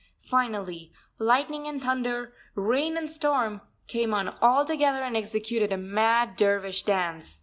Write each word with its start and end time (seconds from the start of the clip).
Finally, 0.25 0.91
lightning 1.19 1.67
and 1.67 1.83
thunder, 1.83 2.33
rain 2.55 2.97
and 2.97 3.07
storm, 3.11 3.61
came 3.85 4.15
on 4.15 4.29
altogether 4.41 4.97
and 5.01 5.15
executed 5.15 5.71
a 5.71 5.77
mad 5.77 6.35
dervish 6.35 6.81
dance. 6.81 7.39